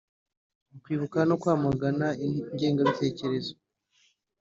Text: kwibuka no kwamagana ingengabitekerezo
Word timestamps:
kwibuka 0.83 1.19
no 1.29 1.35
kwamagana 1.41 2.07
ingengabitekerezo 2.25 3.53